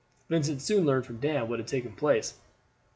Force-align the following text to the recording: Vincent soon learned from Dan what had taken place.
Vincent 0.29 0.63
soon 0.63 0.83
learned 0.83 1.05
from 1.05 1.19
Dan 1.19 1.47
what 1.47 1.59
had 1.59 1.67
taken 1.67 1.91
place. 1.91 2.33